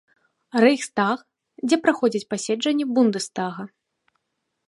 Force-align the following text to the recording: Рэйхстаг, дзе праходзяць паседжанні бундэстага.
Рэйхстаг, 0.63 1.19
дзе 1.67 1.77
праходзяць 1.83 2.23
паседжанні 2.33 2.85
бундэстага. 2.97 3.61